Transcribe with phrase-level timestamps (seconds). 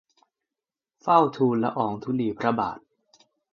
[1.01, 2.79] เฝ้าทูลละอองธุลีพระบาท